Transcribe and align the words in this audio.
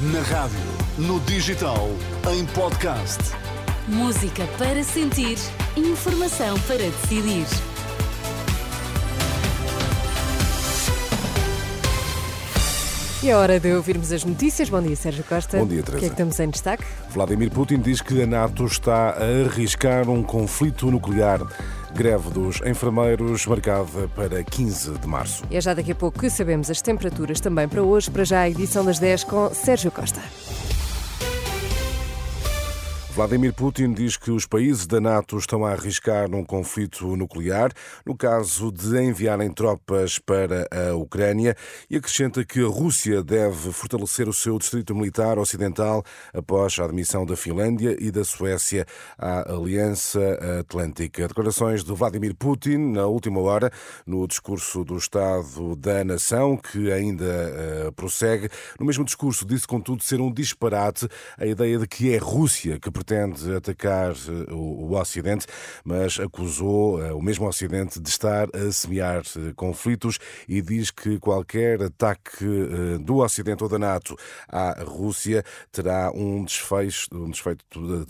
Na 0.00 0.20
rádio, 0.22 0.60
no 0.96 1.18
digital, 1.20 1.88
em 2.32 2.44
podcast. 2.46 3.18
Música 3.88 4.46
para 4.58 4.84
sentir, 4.84 5.36
informação 5.76 6.58
para 6.60 6.76
decidir. 6.78 7.46
E 13.20 13.30
é 13.30 13.34
hora 13.36 13.58
de 13.58 13.72
ouvirmos 13.72 14.12
as 14.12 14.24
notícias. 14.24 14.68
Bom 14.68 14.80
dia, 14.80 14.94
Sérgio 14.94 15.24
Costa. 15.24 15.58
Bom 15.58 15.66
dia, 15.66 15.80
O 15.80 15.82
que 15.82 15.90
é 15.90 15.94
Teresa. 15.94 16.10
que 16.10 16.16
temos 16.16 16.38
em 16.38 16.48
destaque? 16.50 16.84
Vladimir 17.10 17.50
Putin 17.50 17.80
diz 17.80 18.00
que 18.00 18.22
a 18.22 18.26
NATO 18.26 18.64
está 18.64 19.10
a 19.10 19.44
arriscar 19.44 20.08
um 20.08 20.22
conflito 20.22 20.88
nuclear. 20.90 21.40
Greve 21.94 22.30
dos 22.30 22.60
enfermeiros 22.62 23.46
marcada 23.46 24.08
para 24.14 24.42
15 24.42 24.98
de 24.98 25.06
março. 25.06 25.44
E 25.50 25.56
é 25.56 25.60
já 25.60 25.74
daqui 25.74 25.92
a 25.92 25.94
pouco 25.94 26.18
que 26.18 26.30
sabemos 26.30 26.70
as 26.70 26.82
temperaturas 26.82 27.40
também 27.40 27.68
para 27.68 27.82
hoje. 27.82 28.10
Para 28.10 28.24
já 28.24 28.40
a 28.40 28.50
edição 28.50 28.84
das 28.84 28.98
10 28.98 29.24
com 29.24 29.50
Sérgio 29.54 29.90
Costa. 29.90 30.20
Vladimir 33.18 33.52
Putin 33.52 33.94
diz 33.94 34.16
que 34.16 34.30
os 34.30 34.46
países 34.46 34.86
da 34.86 35.00
NATO 35.00 35.36
estão 35.36 35.66
a 35.66 35.72
arriscar 35.72 36.32
um 36.32 36.44
conflito 36.44 37.16
nuclear 37.16 37.72
no 38.06 38.16
caso 38.16 38.70
de 38.70 38.96
enviarem 39.02 39.50
tropas 39.50 40.20
para 40.20 40.68
a 40.70 40.94
Ucrânia 40.94 41.56
e 41.90 41.96
acrescenta 41.96 42.44
que 42.44 42.60
a 42.60 42.68
Rússia 42.68 43.20
deve 43.20 43.72
fortalecer 43.72 44.28
o 44.28 44.32
seu 44.32 44.56
distrito 44.56 44.94
militar 44.94 45.36
ocidental 45.36 46.04
após 46.32 46.78
a 46.78 46.84
admissão 46.84 47.26
da 47.26 47.34
Finlândia 47.34 47.96
e 47.98 48.12
da 48.12 48.22
Suécia 48.22 48.86
à 49.18 49.52
Aliança 49.52 50.20
Atlântica. 50.60 51.26
Declarações 51.26 51.82
de 51.82 51.92
Vladimir 51.92 52.36
Putin 52.36 52.92
na 52.92 53.06
última 53.06 53.40
hora 53.40 53.68
no 54.06 54.28
discurso 54.28 54.84
do 54.84 54.96
Estado 54.96 55.74
da 55.74 56.04
Nação, 56.04 56.56
que 56.56 56.92
ainda 56.92 57.24
eh, 57.24 57.90
prossegue. 57.96 58.48
No 58.78 58.86
mesmo 58.86 59.04
discurso 59.04 59.44
disse, 59.44 59.66
contudo, 59.66 60.04
ser 60.04 60.20
um 60.20 60.32
disparate 60.32 61.08
a 61.36 61.44
ideia 61.44 61.80
de 61.80 61.88
que 61.88 62.14
é 62.14 62.18
a 62.18 62.22
Rússia 62.22 62.78
que 62.78 62.92
pretende 62.92 63.07
atacar 63.56 64.12
eh, 64.12 64.52
o, 64.52 64.90
o 64.90 64.98
Ocidente, 64.98 65.46
mas 65.84 66.18
acusou 66.18 67.02
eh, 67.02 67.12
o 67.12 67.20
mesmo 67.20 67.46
Ocidente 67.46 68.00
de 68.00 68.08
estar 68.08 68.48
a 68.54 68.72
semear 68.72 69.22
eh, 69.36 69.52
conflitos 69.54 70.18
e 70.48 70.60
diz 70.60 70.90
que 70.90 71.18
qualquer 71.18 71.82
ataque 71.82 72.44
do 73.00 73.18
Ocidente 73.18 73.62
ou 73.62 73.68
da 73.68 73.78
NATO 73.78 74.16
à 74.48 74.82
Rússia 74.82 75.44
terá 75.70 76.10
um 76.14 76.44
desfecho, 76.44 77.08
um 77.12 77.30
desfeito 77.30 77.64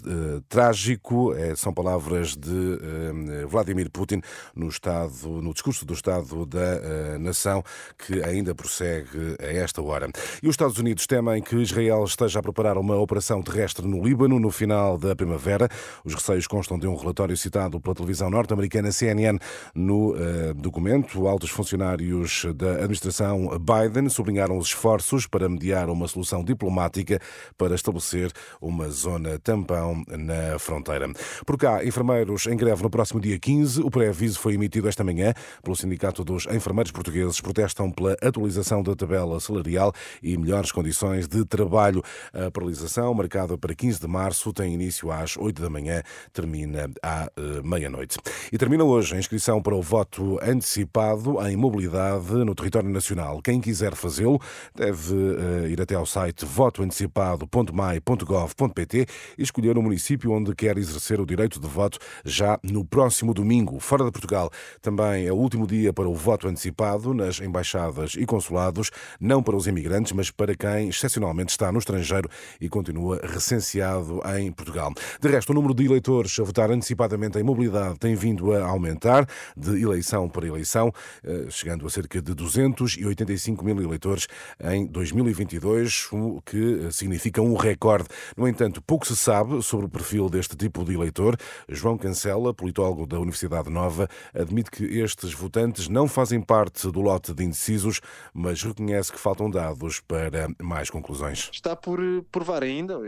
eh, 0.06 0.42
trágico. 0.48 1.34
Eh, 1.34 1.54
são 1.56 1.72
palavras 1.72 2.36
de 2.36 2.50
eh, 2.50 3.46
Vladimir 3.46 3.90
Putin 3.90 4.22
no 4.54 4.68
estado, 4.68 5.28
no 5.42 5.52
discurso 5.52 5.84
do 5.84 5.94
Estado 5.94 6.46
da 6.46 6.60
eh, 6.60 7.18
Nação, 7.18 7.62
que 7.98 8.22
ainda 8.22 8.54
prossegue 8.54 9.36
a 9.40 9.46
esta 9.46 9.82
hora. 9.82 10.08
E 10.42 10.48
os 10.48 10.52
Estados 10.52 10.78
Unidos 10.78 11.06
temem 11.06 11.42
que 11.42 11.56
Israel 11.56 12.04
esteja 12.04 12.38
a 12.38 12.42
preparar 12.42 12.78
uma 12.78 12.96
operação 12.96 13.42
terrestre 13.42 13.86
no 13.86 14.02
Líbano 14.02 14.38
no 14.38 14.50
final 14.50 14.87
da 14.96 15.14
primavera. 15.14 15.68
Os 16.04 16.14
receios 16.14 16.46
constam 16.46 16.78
de 16.78 16.86
um 16.86 16.96
relatório 16.96 17.36
citado 17.36 17.80
pela 17.80 17.94
televisão 17.94 18.30
norte-americana 18.30 18.92
CNN 18.92 19.38
no 19.74 20.14
eh, 20.16 20.54
documento. 20.54 21.26
Altos 21.26 21.50
funcionários 21.50 22.46
da 22.54 22.72
administração 22.74 23.50
Biden 23.58 24.08
sublinharam 24.08 24.56
os 24.56 24.68
esforços 24.68 25.26
para 25.26 25.48
mediar 25.48 25.90
uma 25.90 26.08
solução 26.08 26.44
diplomática 26.44 27.20
para 27.56 27.74
estabelecer 27.74 28.30
uma 28.60 28.88
zona 28.88 29.38
tampão 29.38 30.02
na 30.08 30.58
fronteira. 30.58 31.10
Por 31.44 31.58
cá, 31.58 31.84
enfermeiros 31.84 32.46
em 32.46 32.56
greve 32.56 32.82
no 32.82 32.90
próximo 32.90 33.20
dia 33.20 33.38
15. 33.38 33.82
O 33.82 33.90
pré-aviso 33.90 34.38
foi 34.38 34.54
emitido 34.54 34.88
esta 34.88 35.02
manhã 35.02 35.32
pelo 35.62 35.76
Sindicato 35.76 36.24
dos 36.24 36.46
Enfermeiros 36.46 36.92
Portugueses. 36.92 37.40
Protestam 37.40 37.90
pela 37.90 38.16
atualização 38.22 38.82
da 38.82 38.94
tabela 38.94 39.40
salarial 39.40 39.92
e 40.22 40.36
melhores 40.36 40.70
condições 40.70 41.26
de 41.26 41.44
trabalho. 41.44 42.02
A 42.32 42.50
paralisação, 42.50 43.12
marcada 43.14 43.56
para 43.58 43.74
15 43.74 44.00
de 44.00 44.06
março, 44.06 44.52
tem 44.52 44.74
início 44.80 45.10
às 45.10 45.36
8 45.36 45.60
da 45.60 45.68
manhã, 45.68 46.02
termina 46.32 46.88
à 47.02 47.28
eh, 47.36 47.60
meia-noite. 47.62 48.16
E 48.52 48.58
termina 48.58 48.84
hoje 48.84 49.14
a 49.14 49.18
inscrição 49.18 49.60
para 49.60 49.74
o 49.74 49.82
voto 49.82 50.38
antecipado 50.42 51.38
em 51.46 51.56
mobilidade 51.56 52.32
no 52.32 52.54
território 52.54 52.88
nacional. 52.88 53.42
Quem 53.42 53.60
quiser 53.60 53.94
fazê-lo 53.94 54.40
deve 54.74 55.14
eh, 55.14 55.68
ir 55.70 55.80
até 55.80 55.94
ao 55.94 56.04
site 56.06 56.44
votoantecipado.mai.gov.pt 56.44 59.06
e 59.36 59.42
escolher 59.42 59.76
o 59.76 59.82
município 59.82 60.30
onde 60.32 60.54
quer 60.54 60.78
exercer 60.78 61.20
o 61.20 61.26
direito 61.26 61.58
de 61.60 61.66
voto 61.66 61.98
já 62.24 62.58
no 62.62 62.84
próximo 62.84 63.34
domingo. 63.34 63.80
Fora 63.80 64.04
de 64.04 64.12
Portugal, 64.12 64.50
também 64.80 65.26
é 65.26 65.32
o 65.32 65.36
último 65.36 65.66
dia 65.66 65.92
para 65.92 66.08
o 66.08 66.14
voto 66.14 66.46
antecipado 66.48 67.12
nas 67.12 67.40
embaixadas 67.40 68.14
e 68.16 68.24
consulados, 68.24 68.90
não 69.20 69.42
para 69.42 69.56
os 69.56 69.66
imigrantes, 69.66 70.12
mas 70.12 70.30
para 70.30 70.54
quem 70.54 70.88
excepcionalmente 70.88 71.50
está 71.50 71.72
no 71.72 71.78
estrangeiro 71.78 72.28
e 72.60 72.68
continua 72.68 73.20
recenseado 73.22 74.20
em 74.38 74.52
Portugal. 74.58 74.92
De 75.20 75.28
resto, 75.28 75.50
o 75.50 75.54
número 75.54 75.72
de 75.72 75.84
eleitores 75.84 76.38
a 76.40 76.42
votar 76.42 76.70
antecipadamente 76.70 77.38
em 77.38 77.42
mobilidade 77.44 77.98
tem 77.98 78.14
vindo 78.16 78.52
a 78.52 78.66
aumentar 78.66 79.26
de 79.56 79.80
eleição 79.80 80.28
para 80.28 80.46
eleição, 80.46 80.92
eh, 81.22 81.46
chegando 81.48 81.86
a 81.86 81.90
cerca 81.90 82.20
de 82.20 82.34
285 82.34 83.64
mil 83.64 83.80
eleitores 83.80 84.26
em 84.60 84.86
2022, 84.86 86.08
o 86.12 86.42
que 86.44 86.90
significa 86.90 87.40
um 87.40 87.54
recorde. 87.54 88.08
No 88.36 88.48
entanto, 88.48 88.82
pouco 88.82 89.06
se 89.06 89.16
sabe 89.16 89.62
sobre 89.62 89.86
o 89.86 89.88
perfil 89.88 90.28
deste 90.28 90.56
tipo 90.56 90.84
de 90.84 90.94
eleitor. 90.94 91.36
João 91.68 91.96
Cancela, 91.96 92.52
politólogo 92.52 93.06
da 93.06 93.18
Universidade 93.18 93.70
Nova, 93.70 94.08
admite 94.34 94.70
que 94.70 94.84
estes 94.84 95.32
votantes 95.32 95.88
não 95.88 96.08
fazem 96.08 96.40
parte 96.40 96.90
do 96.90 97.00
lote 97.00 97.32
de 97.32 97.44
indecisos, 97.44 98.00
mas 98.34 98.62
reconhece 98.62 99.12
que 99.12 99.20
faltam 99.20 99.48
dados 99.48 100.00
para 100.00 100.48
mais 100.60 100.90
conclusões. 100.90 101.48
está 101.52 101.76
por 101.76 102.00
eh, 102.00 102.22
provar 102.32 102.64
ainda, 102.64 102.98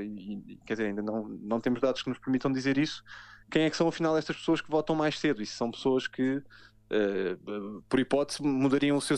quer 0.64 0.74
dizer, 0.74 0.86
ainda 0.86 1.02
não, 1.02 1.39
não 1.42 1.60
temos 1.60 1.80
dados 1.80 2.02
que 2.02 2.08
nos 2.08 2.18
permitam 2.18 2.52
dizer 2.52 2.78
isso, 2.78 3.02
quem 3.50 3.62
é 3.62 3.70
que 3.70 3.76
são 3.76 3.88
afinal 3.88 4.16
estas 4.16 4.36
pessoas 4.36 4.60
que 4.60 4.70
votam 4.70 4.94
mais 4.94 5.18
cedo, 5.18 5.42
e 5.42 5.46
se 5.46 5.54
são 5.54 5.70
pessoas 5.70 6.06
que, 6.06 6.42
eh, 6.90 7.36
por 7.88 7.98
hipótese, 7.98 8.42
mudariam 8.42 8.96
o 8.96 9.00
seu, 9.00 9.16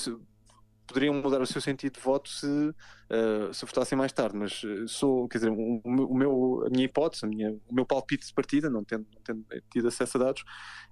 poderiam 0.92 1.14
mudar 1.14 1.40
o 1.40 1.46
seu 1.46 1.60
sentido 1.60 1.94
de 1.94 2.00
voto 2.00 2.28
se, 2.28 2.46
eh, 3.10 3.48
se 3.52 3.64
votassem 3.64 3.96
mais 3.96 4.12
tarde, 4.12 4.36
mas 4.36 4.62
eh, 4.64 4.84
sou, 4.86 5.26
quer 5.28 5.38
dizer, 5.38 5.50
o, 5.50 6.14
meu, 6.14 6.64
a 6.66 6.70
minha 6.70 6.84
hipótese, 6.84 7.24
a 7.24 7.28
minha, 7.28 7.50
o 7.68 7.74
meu 7.74 7.86
palpite 7.86 8.26
de 8.26 8.34
partida, 8.34 8.68
não 8.68 8.84
tendo, 8.84 9.06
não 9.14 9.22
tendo 9.22 9.44
tido 9.70 9.88
acesso 9.88 10.18
a 10.18 10.24
dados, 10.24 10.44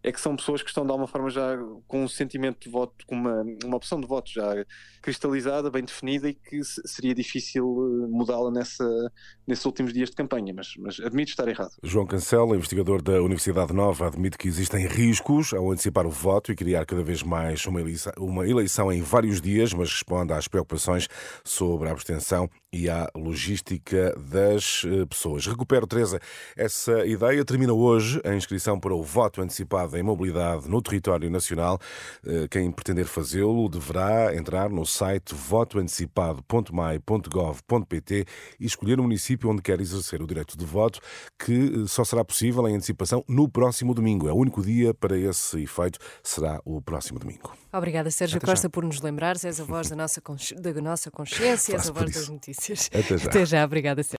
é 0.02 0.10
que 0.10 0.20
são 0.20 0.34
pessoas 0.34 0.62
que 0.62 0.68
estão 0.68 0.84
de 0.84 0.90
alguma 0.90 1.06
forma 1.06 1.28
já 1.30 1.56
com 1.86 2.04
um 2.04 2.08
sentimento 2.08 2.58
de 2.64 2.70
voto, 2.70 3.04
com 3.06 3.14
uma, 3.14 3.42
uma 3.64 3.76
opção 3.76 4.00
de 4.00 4.06
voto 4.06 4.30
já 4.32 4.64
cristalizada, 5.02 5.70
bem 5.70 5.84
definida 5.84 6.28
e 6.28 6.34
que 6.34 6.64
se- 6.64 6.80
seria 6.86 7.14
difícil 7.14 7.64
eh, 7.64 8.06
mudá-la 8.08 8.50
nessa, 8.50 9.12
nesses 9.46 9.64
últimos 9.64 9.92
dias 9.92 10.10
de 10.10 10.16
campanha, 10.16 10.52
mas, 10.54 10.74
mas 10.78 10.98
admito 11.00 11.30
estar 11.30 11.46
errado. 11.48 11.72
João 11.82 12.06
Cancela, 12.06 12.56
investigador 12.56 13.02
da 13.02 13.20
Universidade 13.22 13.72
Nova, 13.72 14.06
admite 14.06 14.38
que 14.38 14.48
existem 14.48 14.86
riscos 14.86 15.52
ao 15.52 15.70
antecipar 15.70 16.06
o 16.06 16.10
voto 16.10 16.50
e 16.50 16.56
criar 16.56 16.84
cada 16.86 17.02
vez 17.02 17.22
mais 17.22 17.64
uma 17.66 17.80
eleição, 17.80 18.12
uma 18.18 18.46
eleição 18.48 18.92
em 18.92 19.02
vários 19.02 19.40
dias, 19.40 19.72
mas 19.74 19.89
responde 19.92 20.32
às 20.32 20.48
preocupações 20.48 21.08
sobre 21.44 21.88
a 21.88 21.92
abstenção 21.92 22.48
e 22.72 22.88
à 22.88 23.08
logística 23.16 24.14
das 24.16 24.84
eh, 24.86 25.04
pessoas. 25.06 25.46
Recupero, 25.46 25.86
Teresa, 25.86 26.20
essa 26.56 27.04
ideia. 27.04 27.44
Termina 27.44 27.72
hoje 27.72 28.20
a 28.24 28.34
inscrição 28.34 28.78
para 28.78 28.94
o 28.94 29.02
voto 29.02 29.42
antecipado 29.42 29.96
em 29.96 30.02
mobilidade 30.02 30.68
no 30.68 30.80
território 30.80 31.28
nacional. 31.28 31.78
Eh, 32.24 32.46
Quem 32.48 32.70
pretender 32.70 33.06
fazê-lo 33.06 33.68
deverá 33.68 34.36
entrar 34.36 34.70
no 34.70 34.86
site 34.86 35.34
votoantecipado.mai.gov.pt 35.34 38.24
e 38.60 38.66
escolher 38.66 39.00
o 39.00 39.02
município 39.02 39.50
onde 39.50 39.62
quer 39.62 39.80
exercer 39.80 40.22
o 40.22 40.26
direito 40.26 40.56
de 40.56 40.64
voto, 40.64 41.00
que 41.38 41.82
eh, 41.82 41.86
só 41.88 42.04
será 42.04 42.24
possível 42.24 42.68
em 42.68 42.76
antecipação 42.76 43.24
no 43.28 43.48
próximo 43.48 43.92
domingo. 43.94 44.28
É 44.28 44.32
o 44.32 44.36
único 44.36 44.62
dia 44.62 44.94
para 44.94 45.18
esse 45.18 45.60
efeito, 45.60 45.98
será 46.22 46.60
o 46.64 46.80
próximo 46.80 47.18
domingo. 47.18 47.52
Obrigada, 47.72 48.10
Sérgio. 48.10 48.40
Costa, 48.40 48.68
por 48.68 48.84
nos 48.84 49.00
lembrares. 49.00 49.44
És 49.44 49.60
voz 49.76 49.88
da 49.88 49.96
nossa, 49.96 50.20
consci- 50.20 50.54
da 50.54 50.72
nossa 50.80 51.10
consciência, 51.10 51.74
és 51.76 51.88
a 51.88 51.92
voz 51.92 52.12
das 52.12 52.28
notícias. 52.28 52.90
Até 52.92 53.16
já. 53.18 53.26
Até 53.30 53.46
já, 53.46 53.64
obrigada. 53.64 54.02